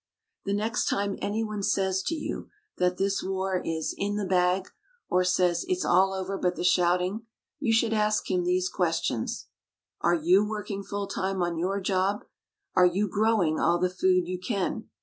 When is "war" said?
3.21-3.61